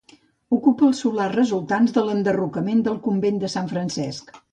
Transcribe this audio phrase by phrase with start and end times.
[0.55, 4.35] Ocupa els solars resultants de l'enderrocament del convent de Sant Francesc.